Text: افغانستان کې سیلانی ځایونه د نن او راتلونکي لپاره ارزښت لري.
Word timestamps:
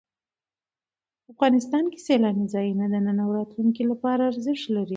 افغانستان 1.31 1.83
کې 1.91 1.99
سیلانی 2.07 2.45
ځایونه 2.53 2.85
د 2.89 2.95
نن 3.05 3.17
او 3.23 3.29
راتلونکي 3.37 3.83
لپاره 3.91 4.21
ارزښت 4.31 4.65
لري. 4.75 4.89